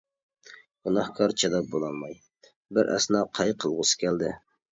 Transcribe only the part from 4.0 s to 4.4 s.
كەلدى.